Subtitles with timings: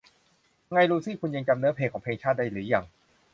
[0.71, 2.85] ไง ลูซี่ คุณยังจำเนื้อเพลงของเพลงชาติได้หรือยัง